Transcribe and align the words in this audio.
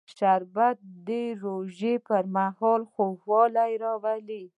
شربت 0.17 0.77
د 1.07 1.09
روژې 1.45 1.93
پر 2.07 2.23
مهال 2.35 2.81
خوږوالی 2.93 3.71
راولي 3.83 4.43